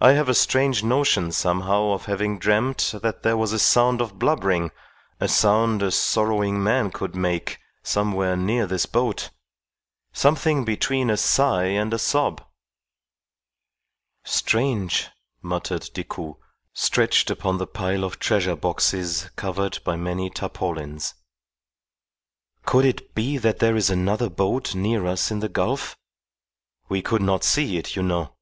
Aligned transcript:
I 0.00 0.12
have 0.14 0.28
a 0.28 0.34
strange 0.34 0.82
notion 0.82 1.30
somehow 1.30 1.92
of 1.92 2.06
having 2.06 2.40
dreamt 2.40 2.94
that 3.00 3.22
there 3.22 3.36
was 3.36 3.52
a 3.52 3.60
sound 3.60 4.00
of 4.00 4.18
blubbering, 4.18 4.72
a 5.20 5.28
sound 5.28 5.82
a 5.84 5.92
sorrowing 5.92 6.60
man 6.64 6.90
could 6.90 7.14
make, 7.14 7.60
somewhere 7.84 8.36
near 8.36 8.66
this 8.66 8.86
boat. 8.86 9.30
Something 10.12 10.64
between 10.64 11.10
a 11.10 11.16
sigh 11.16 11.66
and 11.66 11.94
a 11.94 11.98
sob." 12.00 12.44
"Strange!" 14.24 15.08
muttered 15.42 15.88
Decoud, 15.94 16.34
stretched 16.72 17.30
upon 17.30 17.58
the 17.58 17.66
pile 17.66 18.02
of 18.02 18.18
treasure 18.18 18.56
boxes 18.56 19.30
covered 19.36 19.78
by 19.84 19.94
many 19.96 20.28
tarpaulins. 20.28 21.14
"Could 22.66 22.84
it 22.84 23.14
be 23.14 23.38
that 23.38 23.60
there 23.60 23.76
is 23.76 23.90
another 23.90 24.28
boat 24.28 24.74
near 24.74 25.06
us 25.06 25.30
in 25.30 25.38
the 25.38 25.48
gulf? 25.48 25.96
We 26.88 27.00
could 27.00 27.22
not 27.22 27.44
see 27.44 27.78
it, 27.78 27.94
you 27.94 28.02
know." 28.02 28.32